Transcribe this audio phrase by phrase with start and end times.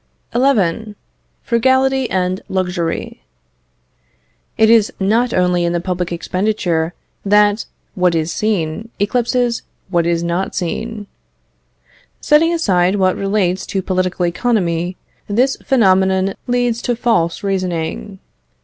[0.33, 0.95] XI.
[1.43, 3.21] Frugality and Luxury.
[4.57, 9.61] It is not only in the public expenditure that what is seen eclipses
[9.91, 11.05] what is not seen.
[12.19, 18.17] Setting aside what relates to political economy, this phenomenon leads to false reasoning.